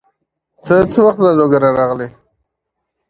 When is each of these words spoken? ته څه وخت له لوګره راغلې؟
ته 0.65 0.75
څه 0.91 0.99
وخت 1.05 1.19
له 1.25 1.31
لوګره 1.37 1.69
راغلې؟ 1.79 2.09